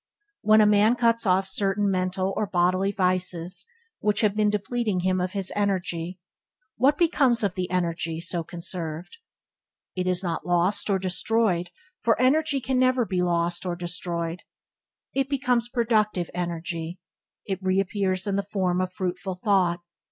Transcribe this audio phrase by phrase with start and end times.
[0.41, 3.67] When a man cuts off certain mental or bodily vices
[3.99, 6.19] which have been depleting him of his energy,
[6.75, 9.19] what becomes of the energy so conserved?
[9.95, 13.77] It is not destroyed or lost, for energy can never be destroyed or
[14.31, 14.43] lost.
[15.13, 16.99] It becomes productive energy.
[17.45, 19.81] It reappears in the form of fruitful thought.